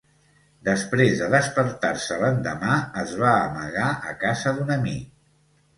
[0.69, 5.19] Després de despertar-se l'endemà, es va amagar a casa d'un amic.